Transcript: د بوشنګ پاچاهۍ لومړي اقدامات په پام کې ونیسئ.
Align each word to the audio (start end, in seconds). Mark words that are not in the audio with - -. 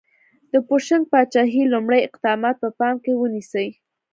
د 0.51 0.53
بوشنګ 0.67 1.03
پاچاهۍ 1.11 1.63
لومړي 1.73 1.99
اقدامات 2.07 2.55
په 2.63 2.69
پام 2.79 2.95
کې 3.03 3.11
ونیسئ. 3.15 3.67